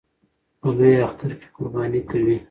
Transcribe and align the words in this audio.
په 0.59 0.67
لوی 0.77 0.93
اختر 1.05 1.31
کې 1.39 1.47
قرباني 1.55 2.01
کوي 2.09 2.37